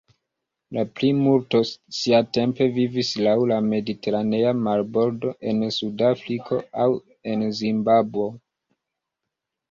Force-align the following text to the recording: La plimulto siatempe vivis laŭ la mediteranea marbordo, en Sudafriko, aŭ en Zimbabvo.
La 0.75 0.83
plimulto 0.99 1.59
siatempe 1.95 2.67
vivis 2.77 3.11
laŭ 3.27 3.35
la 3.51 3.59
mediteranea 3.65 4.53
marbordo, 4.67 5.33
en 5.51 5.61
Sudafriko, 5.75 6.59
aŭ 6.85 6.87
en 7.35 7.45
Zimbabvo. 7.59 8.27